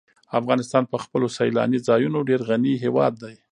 [0.39, 3.35] افغانستان په خپلو سیلاني ځایونو ډېر غني هېواد دی.